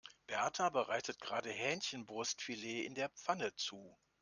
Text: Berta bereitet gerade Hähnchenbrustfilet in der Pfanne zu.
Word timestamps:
Berta 0.25 0.69
bereitet 0.71 1.21
gerade 1.21 1.51
Hähnchenbrustfilet 1.51 2.87
in 2.87 2.95
der 2.95 3.09
Pfanne 3.09 3.53
zu. 3.55 3.95